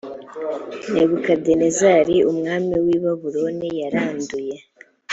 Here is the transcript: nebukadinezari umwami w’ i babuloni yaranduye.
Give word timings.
nebukadinezari 0.93 2.15
umwami 2.31 2.75
w’ 2.85 2.87
i 2.95 2.97
babuloni 3.03 3.67
yaranduye. 3.81 4.57